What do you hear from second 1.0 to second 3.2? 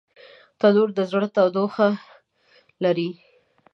زړه تودوخه لري